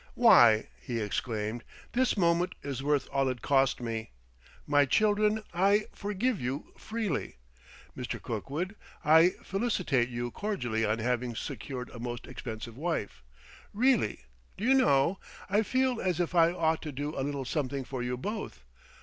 "Why," 0.15 0.69
he 0.81 0.99
exclaimed, 0.99 1.63
"this 1.91 2.17
moment 2.17 2.55
is 2.63 2.81
worth 2.81 3.07
all 3.13 3.29
it 3.29 3.43
cost 3.43 3.79
me! 3.79 4.09
My 4.65 4.83
children, 4.83 5.43
I 5.53 5.85
forgive 5.93 6.41
you 6.41 6.73
freely. 6.75 7.35
Mr. 7.95 8.19
Kirkwood, 8.19 8.75
I 9.05 9.29
felicitate 9.43 10.09
you 10.09 10.31
cordially 10.31 10.83
on 10.83 10.97
having 10.97 11.35
secured 11.35 11.91
a 11.91 11.99
most 11.99 12.25
expensive 12.25 12.75
wife. 12.77 13.21
Really 13.75 14.21
d'you 14.57 14.73
know? 14.73 15.19
I 15.51 15.61
feel 15.61 16.01
as 16.01 16.19
if 16.19 16.33
I 16.33 16.51
ought 16.51 16.81
to 16.81 16.91
do 16.91 17.15
a 17.15 17.21
little 17.21 17.45
something 17.45 17.83
for 17.83 18.01
you 18.01 18.17
both." 18.17 18.63